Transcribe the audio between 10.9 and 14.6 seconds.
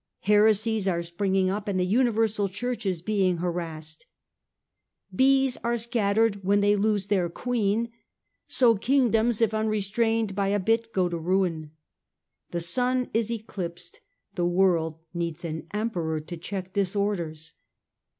go to ruin. The sun is eclipsed; the